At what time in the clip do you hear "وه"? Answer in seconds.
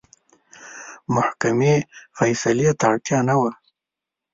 3.39-3.51